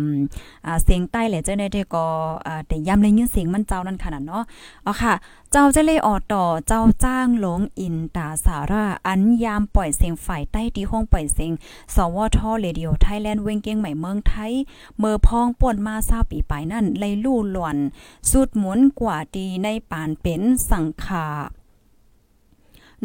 [0.66, 2.06] อ่าเสียงใต้แหละเจ้าได้ก็
[2.46, 4.44] อ่าแต่ย้ำเลยยินเสียงมันเจ้านั่นขนาดเนาะ
[4.86, 5.14] อ๋อค่ะ
[5.52, 11.52] เจ้าจะเลยออต่อเจ้าจ้างหลงอินตาสาราอันยามปล่อยเสียงฝ่ายใต้ที่ห้องปล่อยเสียง
[11.94, 14.52] สวทเรดิโอไทยแลนด์เวงเกียงใหม่เมืองไทย
[14.98, 17.76] เมื่อพองป่วนมาซาปีไปนั่นเลยลู่หลวน
[18.30, 21.26] สุดหมุนกว่าดีในปานเป็นสังขา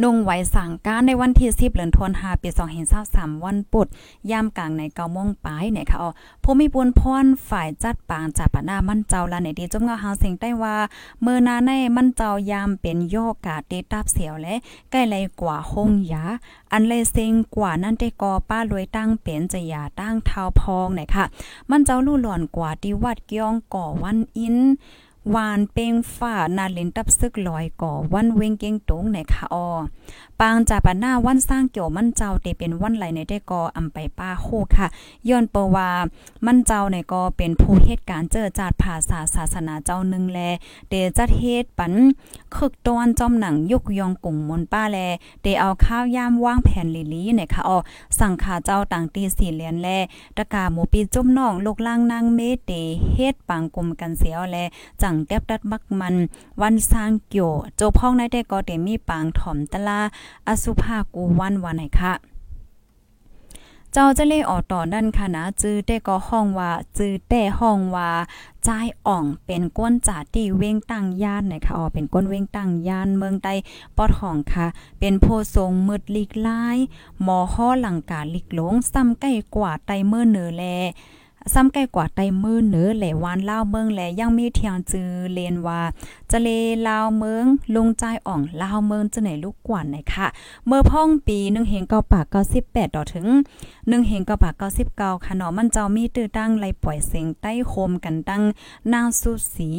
[0.03, 2.49] นงไหวสั่งการในวันที่10เดือนธันวาคมปี
[2.97, 3.87] 2023วันปุด
[4.31, 6.09] ยามกลางใน9โมงปลายเนี่ยค่ะอ๋อ
[6.43, 10.75] ผู้มีบุญพรฝ่ายจัดปางจากปนามั่นเจ้าละในดีจมเงาหาเสียงได้ว่า
[11.21, 14.55] เมื่อนาในมั่นเจ้ายามเป็นโยกาเตตับเสียวและ
[14.91, 16.23] ใกล้เลยกว่าหงยา
[16.71, 21.25] อันเลยเซ็งกว่านั่นได้กอป้ารวยตั้งเป็นจะยาตั้งเท้าพองเนี่ยค่ะ
[21.69, 24.57] มันเจ้าลู่หล่อนกว่าที่วัดเกี้ยงก่อวันอิน
[25.35, 29.67] วานเป้งฝ้านาลินตับซึกลอยก่อวันเวงเก่งตงในคะออ
[30.41, 34.87] ปางจาปาหน้าวันสร้างเกี่ยวมันเจ้าเตเป็นวันไหลในได้กออำไปป้าโคค่ะ
[35.29, 35.89] ย้อนเปว่า
[36.45, 40.39] มันเจ้าในก็เป็นผู้เหตุการณ์เจอจาดภาษาศาสนาเจ้านึงแล
[40.89, 41.93] เดจัดเฮ็ดปัน
[42.55, 44.97] คึกตอนจอมหนังยุกยองกุ่งมนป้าแล
[45.41, 47.77] เดเอาข้าวยามว่างแผ่นลิลีในค่ะออ
[48.19, 49.87] สั่งขาเจ้าต่างตีสีเหรียญแล
[50.37, 52.71] ตะกาหมูปีจุ่มน้องลูกล่างนางเมเต
[53.13, 54.57] เฮ็ดปังกลมกันเสียวแล
[55.01, 56.15] จังแตบดัดมักมัน
[56.61, 60.01] วันสร้างเกี่ยวโจพ้องในได้ก็เตมีปางถ่อมตะลา
[60.47, 62.13] อสุภากูวันวันไหนคะ
[63.93, 68.09] เจ้าจะเล่ออกต่อนั่นค่ะนะจื้อได้ก็ห้องว่าจื้อแต่ห้องว่า
[68.67, 73.53] จ่ายอ่องเป็นก้นจ่าที่เว้งตั้งย่านนะคะอ๋อเป็นก้นเว้งตั้งย่านเมืองใต้
[73.97, 74.67] ปอดห้องค่ะ
[74.99, 76.77] เป็นโพทรงมืดลิกลาย
[77.21, 80.63] หมอห้อหลังกาลิกหลงซ้ำใกล้กว่าไตเมื่อเนอแล
[81.53, 85.81] ซ้ำใกล้กว่าไตมือเหนือแหลวานลาวเมืองแหลยังมีเทียงจือเลนว่า
[86.31, 86.49] จะเล
[86.87, 90.27] ลาวเมืองลงใจอ่องลาวเมืองจะไหนลูกกว่าไหนค่ะ
[90.67, 93.27] เมื่อพ่องปี1เฮงเก้าปากเก้าสิบแปดต่อถึง
[93.67, 98.43] 1เฮงเก้าปากเก้าสิบเก้าค่ะเนาะมันเจ้ามีตื้อตั้งไลปล่อยเสียงใต้โคมกันตั้ง
[98.93, 99.69] นางสุสี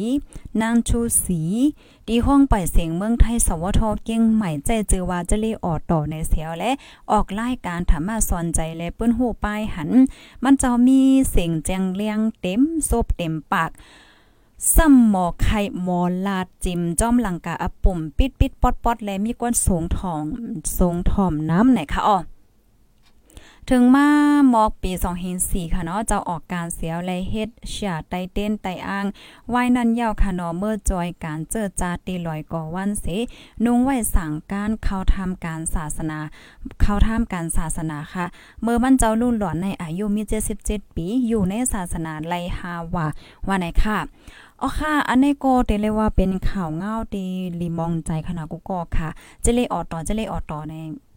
[0.61, 1.41] นางชูสี
[2.09, 6.71] ดีห้องปล่อยเสียงเมืองไทยสวทเก่งใหม่ใจจือว่าจะเลออกต่อในเสียวและ
[7.11, 9.89] ออกรายการถามมาสอนใจและเปิ้นหูป้ายหัน
[10.43, 13.71] มันจ้ามีเสียงแจงเลียงเต็มซบเต็มปาก
[14.75, 20.21] ซ้ำหมอไข่หมอลาดจิมจ้อมหลังกาอปุ่ม ปิดปิดปอดปอดและมีก้นสูงทอง
[20.77, 22.17] สูงถ่อมน้ำไหนคะอ๋อ
[23.69, 24.07] ถึงมา
[24.53, 24.91] มอกปี
[25.33, 29.05] 2004ค่ะเนาะเจ้าออกการเสียวและเฮ็ดเสียไตเต้นไตอ้าง
[29.49, 33.05] ไว้นั่นยาวค่ะเนาะเมื่อจอยการเจอจาตีลอยก่อวันเส
[33.65, 36.19] นุ่งไว้สั่งการเข้าทำการศาสนา
[36.81, 38.25] เข้าทำการศาสนาค่ะ
[38.61, 40.21] เมื่อมันเจ้าลุ่นหลอนในอายุมี
[40.59, 43.07] 77ปีอยู่ในศาสนาไลฮาว่า
[43.47, 43.97] ว่าไหนค่ะ
[44.65, 47.23] อ๋อค่ะ อันนี้ก็เตเลยว่าเป็นข่าวเงาตี
[47.61, 49.09] ลีมองใจขนาดกูก็ค่ะ
[49.43, 50.73] จะเลยออดต่อจะเลยออดต่อใน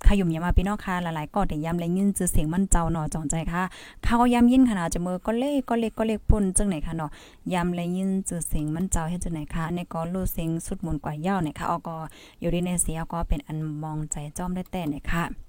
[0.07, 3.63] ขยุ่มยามาพี่น้องค่ะหลายๆก็ได้ย้ำและยินจือเสียงมันเจ้าหนอจองใจค่ะ
[4.03, 7.11] เขาก็ย้ำยินขนาดจะมือก็เล่ก็เล็กก็เล็กปุ่นจังไหนค่ะเนาะ
[7.53, 11.97] ย้ำและยินจือเสียงมันเจ้าเฮ็ดจังไหนค่ะในก็รู้เสียงสุดมุนกว่าเย้าเนี่ยค่ะออก็
[12.41, 15.46] อยู่ในเสียก็เป็นอันมองใจจ้อมได้แต่เนี่ยค่ะ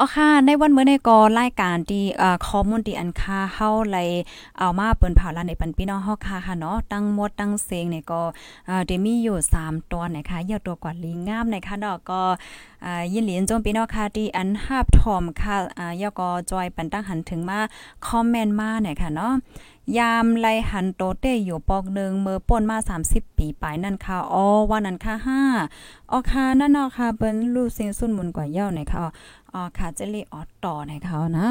[0.00, 3.98] อ๋อค่ะ ในวันเมื่อในกอรายการที่เอ่อข้อมูลที่อันค่าเฮาไล
[4.58, 8.22] เอามาเปิ้นเผาลาในปันพี่น้องเฮาค่ะค่ะเนาะตั้งหมดตั้งเสียงเนี่ยก็
[8.66, 12.20] เอ่อได้มีอยู่3ตัวนะคะยอดตัวกว่าลีงามนะคะเนาะก็
[12.84, 17.60] อ่ายินหลีนจงพี่น้องค่ะที่อันหาบถอมค่ะอ่ายอก็จอยปันตั้งหันถึงมา
[18.06, 19.32] คอมเมนต์มาเนี่ยค่ะเนาะ
[19.98, 25.14] ยามไลหันโตเต้อยู่ปอกหนึ่งเมื่อป่นมา 30 ปีปลายนั่นค่ะอ๋อว่านั้นค่ะ
[25.64, 29.04] 5อ๋อค่ะนั่นเนาะค่ะเปิ้นรู้เสียงสุนมุนกว่าเย้าเนี่ยค่ะ
[29.52, 31.46] อ๋อค่ะจะเลยออต่อให้เขานะ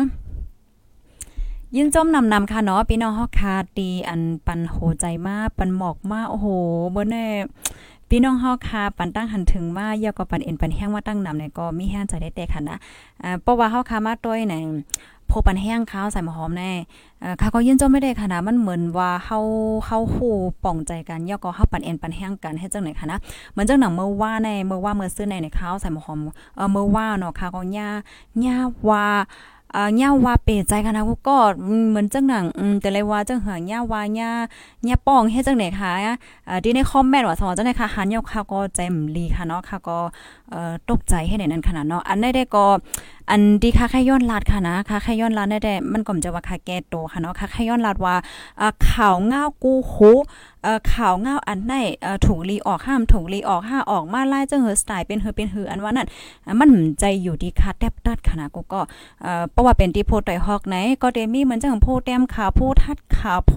[1.75, 6.47] ยินจมนำนำค่ะเนาะพี่น้องเฮาคาตีอันปันโหใจมากปันหมอกมากโอ้โห
[6.91, 7.27] เบ่แน่
[8.13, 12.78] พี่น้องเฮาคาปันตั้งหันถึงว่าเยาก็ปันเอ็นปันแห้งว่าตั้งนำเนี่ยก็มีแห้งใจได้แต่ค่ะนะ
[13.24, 14.56] อ่าเพราะว่าเฮาคามาต้อยใน
[15.28, 16.71] โพปันแห้งข้าวใส่หมหอมแน่
[17.21, 19.39] เอ่อค่ะก็ยินจมไม่ได้ค่ะนะมันเหมือนว่าเฮา
[19.86, 23.19] เฮาคู่ป่องใจกันเยาก็เฮาปันเอ็นปันแห้งกันเฮ็ดจังไหนค่ะนะ
[23.52, 26.19] เหมือนจังหนังเมื่อว่าในเมื่อว่าเมื่อซื้อในในข้าวใส่หมหอม
[26.56, 27.89] เอ่อเมื่อว่าเนาะค่ะก็ย่า
[28.45, 28.58] ย่า
[28.89, 29.06] ว่า
[29.75, 31.38] อ่าย่าว่าเปใจกันนะก็
[31.89, 34.31] เหมือนจังหนังอืมแต่เลยว่าจังเหือย่าว่าย่า
[34.88, 35.91] ย่าป้องเฮ็ดจังไหนคะ
[36.47, 39.97] อ่าที่ในคอมเมนต์ว่าสอนจังไหนคะหันยกค่ะก็ใจมลีค่ะเนาะค่ะก็
[40.51, 42.65] เอ่อตกใจให้ในนั้นขนาดเนาะอันได้ได้ก็
[43.29, 48.15] อันดีค่ะแค่ย้อนลาดค่ะนะค่ะแค่ย้อนลาดได้แต่มันก็จะว่าค่ะแก่โตค่ะเนาะค่ะแค่ย้อนลาดว่า
[48.62, 49.95] อ่าข่าวง้าวกูโห
[50.63, 56.07] เอ่อข่าวง้าวอันไหนเอ่อถูกลีออกห้ามถูกลีออกห้าออกมาไล่จังเฮอสไตล์เป็นเฮอเป็นเฮออันว่านั่น
[56.60, 58.81] มันใจอยู่ดีค่ะแทบตัดค่ะนะกูก็
[59.21, 63.54] เอ่อเพราะว่าเป็นที่โพต่อยฮอกไหน ก็เดมี่เหมือนจังโพแต้มข่าวพูดทัดข่าวโพ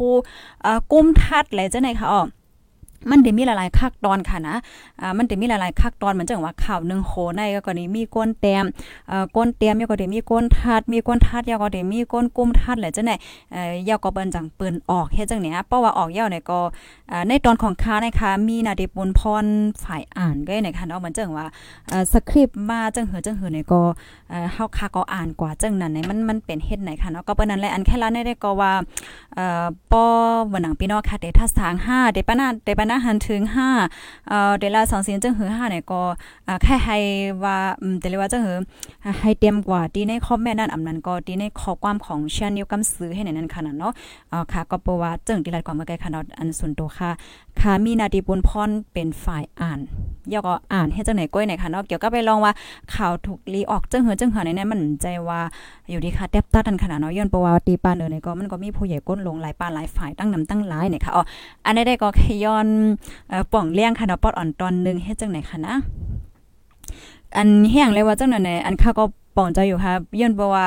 [0.63, 2.23] เอ่อกุ้มทัดอะไรจังไหนค่ะอ๋อ
[3.11, 4.57] มันได้มีหลายๆคักตอนค่ะนะ
[5.01, 8.65] อ่า มันได้มีหลายๆคักตอนเหมือนจังว่าข่าวหนึ่งโหในก็นี่มีก้นแต้ม
[9.09, 13.17] เอ่อก้นแต้มยก็ได้มีก้นทัด มีก้นทัดยก็ได้มีก้นกุมทัดแหละจังได๋
[13.53, 16.61] เอ่อยก็เปิ้นจังเปืนออกเฮ็ดจังเนี้ยเพราะว่าออกยาวเนี่ยก็
[17.11, 19.45] อ่าในตอนของค้านะคะมีนาดิปุนพร
[19.85, 21.47] ฝ่ายอ่านก็ในค่ะเนาะเหมือนจังว่า
[21.89, 23.81] เอ่อสคริปต์มาจังเหือจังเหือเนี่ยก็
[24.31, 28.73] เอ่อเฮาค่ะก็อ่านกว่าจังนั้นเนี่ยมันมันเป็นเฮ็ดไหนค่ะเนาะก็เปิ้นนั่นแหละอันแค่ละได้ก็ว่า
[29.35, 30.05] เอ่อปอ
[30.53, 33.43] บ่หนังพี่น้องค่ะเดทัสทาง5เดปนาเดปนาหันถึง
[33.87, 36.03] 5เอ่อเดลา2เสียงจังหือ5เนี่ยก็
[36.63, 36.99] แค่ให้
[37.45, 38.57] ว่าอืมแต่เลยว่าจังหือ
[39.21, 43.93] ให้เต็มกว่าที่ในคอมเมนต์นั้นอำนั้นก็ที่ในข้อความของเชนนิวกำซื้อให้ในนั้นขนาดเนาะ
[44.33, 47.11] อ่าค่ะก็เพราะว่าจังที่รัดความเมื่อกี้ค่ะเนาะอันส่วนตัวค่ะ
[47.61, 49.81] ค่ะมีนาดีบุญพรเป็นฝ่ายอ่าน
[50.33, 52.53] ยก็อ่านให้จังไหนก้อยไหนค่ะเนาะเกี่ยวกับไปลองว่า
[52.95, 55.41] ข่าวถูกลีออกจังหือจังหือในนั้นมันใจว่า
[55.91, 61.25] อยู่ดีค่ะแทบตัดกันขนาดเนาะย้อนเพระว่าตีปานเออเนี่ยก็มันก็มีผู้ใหญ่ก้นลงหลายปานหลายฝ่ายตั้งนำตั้งหลายเนี่ยค่ะอ๋อ
[61.67, 62.09] อันนี้ได้ก็
[62.45, 62.67] ย้อน
[63.53, 65.75] ป่องเลี้ยงค่ะเนาะปอดอ่อนตอนนึงเฮ็ดจังไหนคะนะ
[67.37, 69.05] อันแห้งเลยว่าจังนั้นอันข้าก็
[69.37, 70.67] ป่องใจอยู่ค่ะย้อนเพราะว่า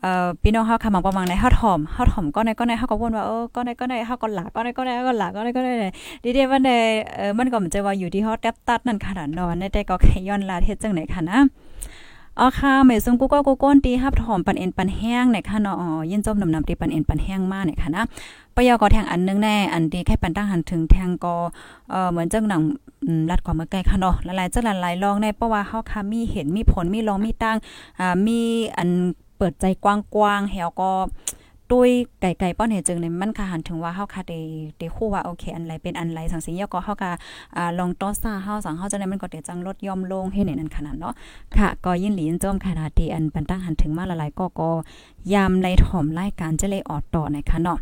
[0.00, 5.68] เอ่อพี่น้องเฮาค่ะมาประมาณในเฮาถ่อมเฮาถ่อมก็ในก็ในเฮาก็วนว่าเออก็ในก็ในเฮาก็หลาก็ในก็ในก็หลาก็ในก็ใน
[6.24, 6.70] ดีเดวันใด
[7.16, 11.38] เออมันก็มันจะว่าอยู่ที่เฮาแทบตัดนั่นค่ะนอนในแต่ก็แค่ย้อนลาเฮ็ดจังไหนค่ะนะ
[12.38, 18.04] อ๋อค่ะเม่ซุงกูก็กูก้นตีฮับถอมปันเอ็นปันแห้งเนี่ยค่ะเนาะอ๋อยินจมนำนำตีปันเอ็นปันแห้งมากเนี่ยค่ะนะ
[18.54, 21.34] ปยอก็แทงอันนึงแน่อันที่แค่ปันตั้งหันถึงแทงก็
[21.90, 22.62] เอ่อเหมือนจังหนัง
[23.30, 27.56] รัดความเมื่อไกลค่ะเนาะหลายๆจังหลายๆลองในเพราะว่าเฮาค่ะมีเห็นมีผลมีลองมีตั้ง
[28.00, 28.40] อ่ามี
[28.76, 28.88] อัน
[29.36, 29.86] เปิดใจก
[30.20, 30.90] ว้างๆแหวก็
[31.72, 34.40] ตุ้ยไก่ๆป้อนเฮจึงเนี่ยมันค่ะหันถึงว่าเฮาค่ะได้
[34.78, 37.10] ได้คู่ว่าโอเคอันไรเป็นอันไรสังสิยก็เฮาค่ะ
[37.56, 41.14] อ่าลองต้อซ่าเฮาสังเฮาจังได๋มันก็ได้จังลดย่อมลงให้ในนั้นขนาดเนาะ
[41.56, 44.70] ค่ะ ก็ยินหลีนจมขนาดที่อันปันตั้งหันถึงมาหลายก็ก็
[45.32, 47.78] ยามไล่ถ่อมรายการจะเลยออดต่อในะคะเนาะ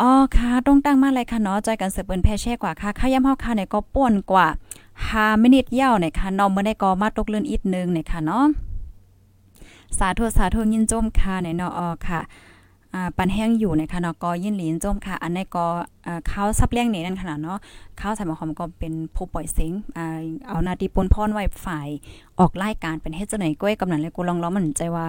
[0.00, 4.46] อ๋อค่ะต้องตั้งมาเลยค่ะเนาะใจกันเสือเปิ้นแพ่แช่กว่าค่ะค่าย่ำเฮาค่ะเนี่ยก็ป่วนกว่า
[4.94, 8.44] 5มินิทยาวเนี่ยค่ะเนาะมื้อได้ก็มาตกเลื่อนอีกนึงเนี่ยค่ะเนาะ
[9.98, 12.20] สาธุสาธุยินจมค่ะเนี่ยเนออค่ะ
[13.16, 15.56] ปันแห้งอยู่ในคะนาะก็ยินหลีนจมค่ะ อันในก
[16.06, 17.58] อ่าข้าวซับเลี้ยงนี่นั่นขนาดเนาะ
[18.00, 19.72] ข้าวใส่หมอหอมก็เป็นผู้ปล่อยเสียง
[20.46, 21.88] เอานาทีปนพรไว้ฝ่าย
[22.38, 25.06] ออกรายการเป็นเฮ็ดจังไหนก้อยกำนันเลยกูลองล้อมันใจว่า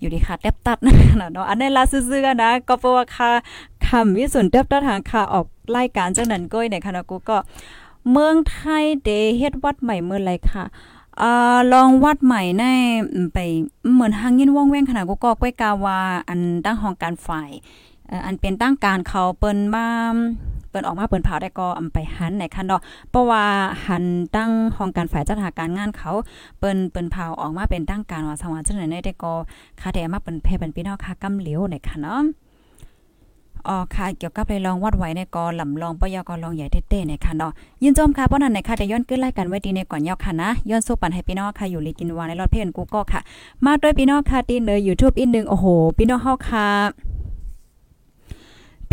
[0.00, 0.94] อยู่ดีค่ะแทบตัดนะ
[1.32, 3.30] เนาะอันในลาซื่อๆนะก็เพราะว่าค่า
[3.86, 7.36] คำวิสุนเติบต้ทางค่ะออกรายการจังนั้นก้อยในคณะกูก็
[8.10, 10.64] เมืองไทยเดเฮ็ดวัดใหม่เมื่อไรค่ะ
[11.22, 12.64] อ่าลองวัดใหม่ใน
[13.34, 13.38] ไป
[13.92, 15.98] เหมือนหางยินว่องแว่งขนาดกูก็ก้อยกาวา
[16.28, 17.50] อันตั้งห้องการฝ่าย
[18.26, 19.86] อันเป็นตั้งการเขาเปิ้นมา
[20.68, 23.44] เปิ้นออกมาเปิ้นเผาได้ก็อำไปหันในคันดอกเพราะว่า
[23.86, 24.04] หัน
[24.36, 26.12] ตั้งห้องการฝ่ายจัดหาการงานเขา
[26.58, 29.34] เปิ้นเปิ้นเผาออกมาเป็นตั้งการว่าสว่างจังได๋ได้ก็
[29.80, 32.22] คาแต่มาเปิ้นเพเป็นพี่น้องค่ะกำเหลียวในคันเนาะ
[33.68, 43.20] อ๋อค่ะเกี่ยวกับเลยลองวัดไวในกอลำลองปยกอลองใหญ่เต้ๆในค่ะเนาะยินจอมค่ะป้อนั้นในค่ะแต่ย้อนขึ้นไล่กันไว้ดีในก่อนยอกค่ะนะย้อนสู้ปันให้พี่น้องค่ะอยู่ลีกินวานในรอดเพื่อนกูก็ค่ะ
[43.64, 47.13] มาด้วยพี่น้องค่ะตีเลย YouTube อีกนึงโอ้โหพี่น้องเฮาค่ะ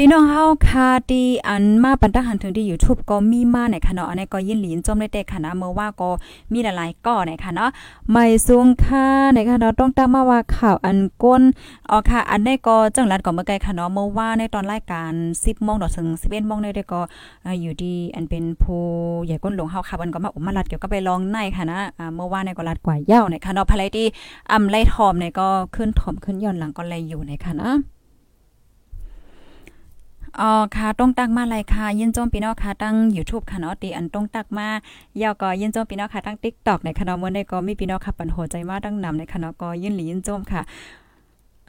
[0.03, 6.09] พี่น้องเฮาคาดีอันมาปันตะหันถึงที่ YouTube ก็มีมาในค่ะเนาะอันนี้ก็ยินหลินจมได้แต่ค่ะนะเมื่อว่าก็
[6.53, 7.69] มีหลายๆก่อในค่ะเนาะ
[8.11, 11.41] ไม่สูงค่ะในค่ะเนาะต้องตั้งมาว่าข่าวอันก้น
[11.89, 15.11] อ๋อค่ะ อันนี้ก็จังหวัดก็เมื่อไกลค่ะเนาะเมื่อว่าในตอนรายการ
[15.43, 17.01] 10:00นถึง11:00นได้ก็
[17.61, 18.83] อยู่ดีอันเป็นผู้
[19.25, 21.79] ใหญ่ก้นหลวงเฮาค่ะมันก็มาอุมารัดเกี่ยวกับไปลองในค่ะนะ
[22.15, 24.07] เมื่อว่าในก็รัดกว่าเย้าในค่ะเนาะภายที่
[24.51, 27.71] อำไล่ทอมในก็ขึ้นทอมขึ้นย้อนหลังก็เลยอยู่ในค่ะนะ
[30.39, 34.67] อ๋อค่ะต้องตักมาเลยค่ะ ยินจมพี่น้องค่ะตั้ง YouTube ค่ะเนาะตีอันต้องตักมา
[35.21, 40.61] ยาวก็ยินจมพี่น้องค่ะตั้ง TikTok ในคณะมื้อนี้ก็มีพี่น้องค่ะปันโหใจมาตั้งนำในคณะก็ยินหลียินจมค่ะ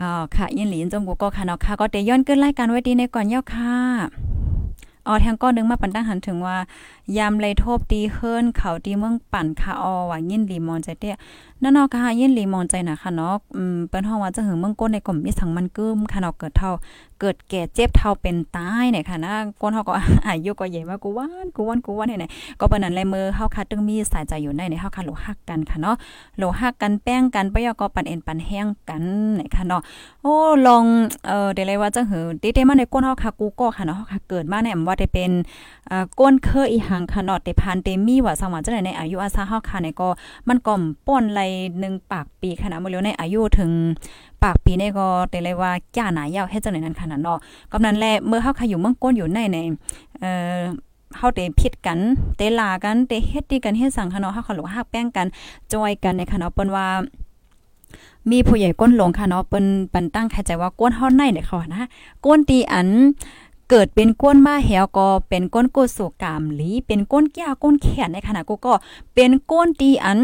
[0.01, 3.75] อ๋อค่ะ ยินหลียินจมกูก็ค่ะเนาะค่ะก็เตย้อนขึ้นรายการไว้ดีในก่อนยาวค่ะ
[5.07, 6.57] อ๋อทางก้อนนึงมาปันตั้งหันถึงว่า
[7.16, 11.16] ยามไลโทบตีเฮิรนเขาตีเมืองปั่นค่ะอ๋อว่ายินหลีมอนใจเตี้ย
[11.62, 16.70] นั่นเนาะค่ะยินหลีมอนใจนะค่ะเนาะอืมเปิ้นฮ้องว่าจะหึงเมืองก้นในกลุ่มมีสังมันกึมค่ะเนาะเกิดเท่า
[17.20, 19.92] เกิดแก่เจ็บเท่าเป็นตายเนี่ยค่ะนะก้นเฮาก็
[20.27, 25.96] อายุก็ใหญ่มากูว่านกูว่านกูว่านไหนๆก็เปานนั้นแลมือเฮาค่ะตึงมีสายใจอยู่ในในเฮาค่ะโลฮักกันค่ะเนาะ
[26.38, 29.03] โลฮักกันแป้งกันปยก็ปันเอ็นปันแห้งกัน
[29.37, 29.83] เนี่ยค่ะเนาะ
[30.22, 30.35] โอ้
[30.66, 30.85] ลอง
[31.27, 35.31] เอ่อได้เลยว่าจังหือติเตมาในก้นเฮาค่ะกูก็ค่ะเนาะเฮาค่ะเกิดมาเนี่ยว่าได้เป็น
[35.90, 40.09] อ่าก้นเคยอีหังค่ะเนาะแต่ผ่านเตมีว่าสังว่าจังได๋ในอายุอาซาเฮาค่ะเนี่ยก็
[40.48, 40.75] มันก็
[41.07, 41.40] ป้นไหล
[41.79, 43.71] 1ปากปีขนาดมื้อเลียวในอายุถึง
[44.43, 47.38] ปากปีในก็แต่เลยว่าจ้าหนายาวเฮ็ดจังได๋นั้นขนาดเนาะ
[47.73, 49.59] กำนั้นแลเมื่อเฮาค่ะอยู่เมืองก้นอยู่ในใน
[50.21, 50.61] เอ่อ
[51.17, 51.99] เฮาเตผิดกัน
[52.37, 55.27] เตลากันเตเฮ็ดดีกันเฮ็ดสังคเนาะเฮาขลุฮักแป้งกัน
[55.73, 56.87] จอยกันในคณะเปิ้นว่า
[58.31, 61.88] มีผู้ใหญ่ก้นหลงค่ะเนาะเปิ้นปันตั้งแค่ใจว่าก้นเฮาในเนี่ยเขานะ
[62.25, 62.88] ก้นตีอัน
[63.71, 68.73] เกิดเป็นก้นมาแหวก็เป็นก้นกุศกามหลีเป็นก้นแก้วก้นแขนในขณะกูก็
[69.15, 70.21] เป็นก้นตีอัน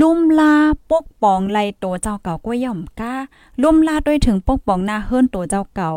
[0.00, 0.54] ลุ่มลา
[0.90, 3.14] ปกป้องไล่ตัวเจ้าเก่าก้วยย่อมก้า
[3.62, 5.92] ลุ่มลาด้วยถึงปกป้องหน้าเฮิรนตัวเจ้าเก่า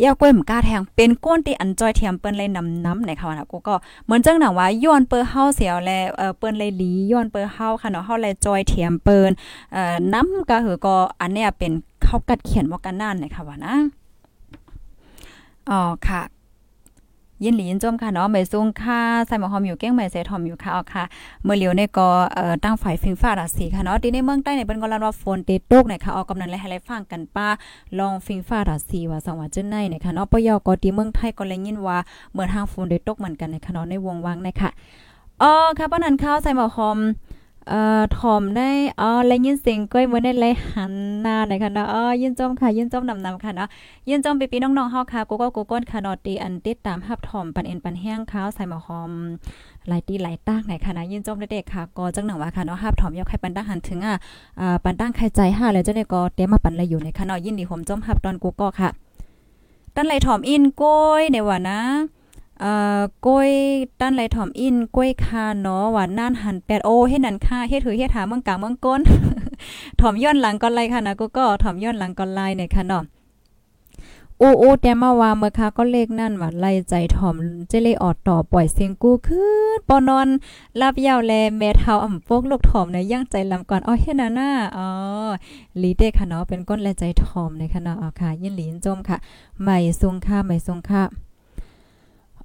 [0.00, 9.30] เยาก้วยมก้าแทงเป็นก้นที่อันจอยเทียมเปิ้นเลยนำน้ำในค่ะนะกูก็เหมือนจังหนังว่าย้อนเปิ้เฮาเสียวแลเอ่อเปิ้นเลยหลีย้อนเปิ้เฮาค่ะเนาะเฮาเลยจอยเทียมเปิ้น
[9.72, 11.72] เอ่อน้ำก็คือก็อันเนี้ยเป็น
[12.02, 13.74] เขากัดเขียนว่ากันนั่นในค่ะว่านะ
[15.70, 16.22] อ๋อค่ะ
[17.44, 21.04] ยินหลียินจมค่ะเนาะไม่ซุงค่ะใส่หมอหอมอยู่เก้งไม่ใส่ทอมอยู่ค่ะเอาค่ะ
[21.44, 27.48] เมื่อเลียวในก็เอ่อตั้งฝ่ายฟิงฟ้าราศีค่ะเนาะที่ในเมืองใต้ในเป็นก็ลันว่าฝนเตตกในี่ยค่ะเอากำนันและให้ไลฟังกันป้า
[27.98, 31.98] ลองฟิงฟ้าราศีว่าสังว่าจังได๋เนี่ยค่ะเนาะปยก็ที่เมืองไทยก็เลยยินว่า
[32.32, 34.70] เหมือนทางฝนเตตกเหมือนกันในค่ะเนาะในวงวังในค่ะ
[35.42, 36.98] อ๋อค่ะปานนั้นข้าวใส่หมอหอม
[37.68, 38.68] เอ่อถอมได้
[39.00, 43.68] อ๋อและยินเสียงก้อยมื้อได้เลยหันหน้าเลยค่ะเนาะอ๋อยินจมค่ะ ยินจมนำๆค่ะเนาะ
[44.08, 49.10] ยินจมปีๆน้องๆเฮาค่ะกูก็กูก้นค่ะเนาะตีอันติดตามรับถ่อมปันเอ็นปันแห้งข้าวใส่หมอหอม
[49.88, 54.16] หลายตีหลายตั้งไหนค่ะนะยินจมเด็กๆค่ะก็จังหนังว่าค่ะเนาะรับถ่อมยกให้ปันตั้งหันถึงอะ
[54.60, 58.88] อ่าปันตั้งใครใจ5แล้วเจังได๋ก็เตมาปันละอยู่ในค่ะเนาะยินดีผมจมรับตอนกูก็ค่ะ
[59.94, 61.80] ตั้นไหลถอมอินก้อยในว่านะ
[62.60, 63.50] เอ่อกล้วย
[64.00, 69.00] ตั้นไหลถ่อมอินกล้วยคาเนาะหวานน่านหันแปดโอเฮ็ดนั่นค่ะเฮ็ดถือเฮ็ดหาเมืองกลางเมืองก้น
[70.00, 73.04] ถ่อมย้อนหลังก่อนไลค่ะนะกูก็ถ่อมย้อนหลังก่อนไลเนี่ยค่ะเนาะ
[74.38, 77.34] โอ้โอ้แต่มาว่าเมื่อค่ะก็เลขนั่นว่าไล่ใจถ่อม
[77.68, 80.28] เจเลยออดต่อปล่อยเสียงกูขึ้นปอนอน
[80.80, 84.86] รับยาวแลแม่เฒ่าอ่ำปกลูกถ่อมในย่างใจลำก่อนอ๋อเฮ็ดน่ะน่ะอ๋อ
[85.82, 89.16] ลีเด้ค่ะเนาะเป็นก้นและใจถ่อมในค่ะเนาะอ๋อค่ะ ยินหลีนจมค่ะ
[89.62, 91.02] ใหม่ทรงค่ะใหม่ทรงค่ะ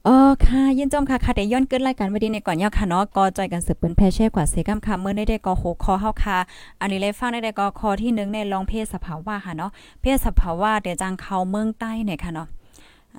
[0.08, 6.38] อ๋อค่ะยินจมค่ะค่ะแต่ย้อนเกิดรายการวันนี้ในก่อนยาค่ะเนาะก็จอยกันสืบเปิ้นแพเช่กว่าเซกัมค่ะเมื่อได้ได้ก็โหคอเฮาค่ะ
[6.82, 12.48] อันนี้เลยฟังได้ได้ก็คอที่1ในรองเพศสภาวะค่ะเนาะเพศสภาวะเดี๋ยวจังเข้าเมืองใต้เนี่ยค่ะเนาะ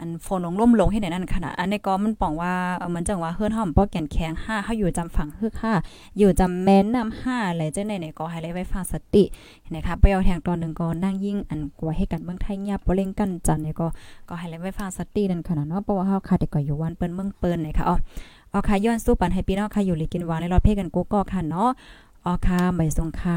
[0.00, 5.74] อันฝนลงล่มลงให้ไหนนั่นขนาดอันนี้ก็มันปองว่าเออมันจังว่าเฮือนหอมป้อแก่นแข็ง5เฮาอยู่จำฝั่งฮึกค่ะ
[6.18, 9.24] อยู่จำแม่นนำ5อะไรเจังได๋ไหนก็ให้เลยไว้ฟังสติ
[9.74, 13.86] นะคะไปเอาแทงตอนหนึ่งก็นั่งยิ่งอันกว่าให้กันเมืองไทยเงียบบ่เล่งกันจันเนี่ยก็
[14.28, 17.96] ก็ให้เลยไว้ฟังสตินั่นขนาดเนาะเพราะว่าเฮาค่ะแต่ก็อยู่วันเปิ้นเมืองเปิ้นนะคะอ๋อ
[18.52, 21.70] อ๋อค่ะย้อนสู้ปันให้พี่น้องค่ะอยู่ลีกินวานในรอเพ่กันกูก็ค่ะเนาะ
[22.24, 23.32] อ๋อค่ะใบสงค่